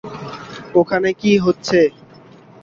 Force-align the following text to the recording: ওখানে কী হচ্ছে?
ওখানে 0.75 1.09
কী 1.13 1.31
হচ্ছে? 1.37 1.79